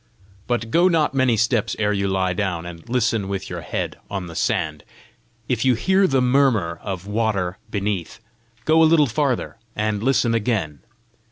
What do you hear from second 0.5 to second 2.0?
go not many steps ere